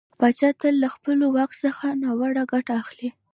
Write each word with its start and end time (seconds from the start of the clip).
پاچا 0.19 0.49
تل 0.59 0.73
له 0.83 0.89
خپله 0.95 1.25
واک 1.35 1.51
څخه 1.63 1.85
ناوړه 2.03 2.43
ګټه 2.51 2.73
اخلي. 2.81 3.09